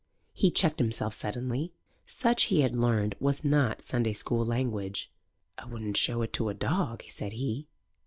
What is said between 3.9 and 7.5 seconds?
school language. "I wouldno' show it to a dog," said